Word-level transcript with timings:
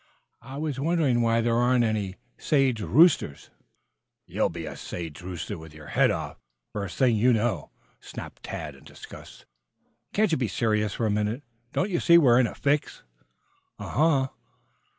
"I 0.41 0.57
was 0.57 0.79
wondering 0.79 1.21
why 1.21 1.41
there 1.41 1.55
aren't 1.57 1.83
any 1.83 2.15
sage 2.35 2.81
roosters?" 2.81 3.51
"You'll 4.25 4.49
be 4.49 4.65
a 4.65 4.75
sage 4.75 5.21
rooster, 5.21 5.59
with 5.59 5.75
your 5.75 5.89
head 5.89 6.09
off, 6.09 6.37
first 6.73 6.97
thing 6.97 7.15
you 7.15 7.31
know," 7.33 7.69
snapped 7.99 8.41
Tad 8.41 8.73
in 8.73 8.83
disgust. 8.83 9.45
"Can't 10.11 10.31
you 10.31 10.39
be 10.39 10.47
serious 10.47 10.95
for 10.95 11.05
a 11.05 11.11
minute? 11.11 11.43
Don't 11.71 11.91
you 11.91 11.99
see 11.99 12.17
we 12.17 12.29
are 12.29 12.39
in 12.39 12.47
a 12.47 12.55
fix?" 12.55 13.03
"Uh 13.77 13.91
huh!" 13.91 14.27